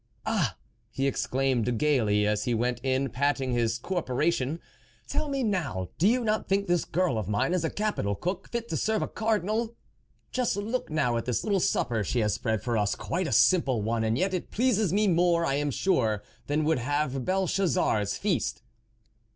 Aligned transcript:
"Ah!" 0.25 0.57
he 0.89 1.05
exclaimed 1.05 1.77
gaily 1.77 2.25
as 2.25 2.45
he 2.45 2.55
went 2.55 2.79
in, 2.81 3.07
patting 3.11 3.51
his 3.53 3.77
corporation," 3.77 4.59
tell 5.07 5.29
me 5.29 5.43
now, 5.43 5.89
do 5.99 6.07
you 6.07 6.23
not 6.23 6.47
think 6.49 6.65
this 6.65 6.85
girl 6.85 7.19
of 7.19 7.27
mine 7.29 7.53
is 7.53 7.63
a 7.63 7.69
capital 7.69 8.15
cook, 8.15 8.49
fit 8.49 8.67
to 8.69 8.75
serve 8.77 9.03
a 9.03 9.07
Cardinal? 9.07 9.75
Just 10.31 10.55
THE 10.55 10.61
WOLF 10.61 10.65
LEADER 10.65 10.71
57 10.71 10.71
look 10.71 10.89
now 10.89 11.17
at 11.17 11.25
this 11.25 11.43
little 11.43 11.59
supper 11.59 12.03
she 12.03 12.21
has 12.21 12.33
spread 12.33 12.63
for 12.63 12.79
us; 12.79 12.95
quite 12.95 13.27
a 13.27 13.31
simple 13.31 13.83
one, 13.83 14.03
and 14.03 14.17
yet 14.17 14.33
it 14.33 14.49
pleases 14.49 14.91
me 14.91 15.07
more, 15.07 15.45
I 15.45 15.53
am 15.53 15.69
sure, 15.69 16.23
than 16.47 16.63
would 16.63 16.79
have 16.79 17.23
Belshazzar's 17.23 18.17
feast." 18.17 18.63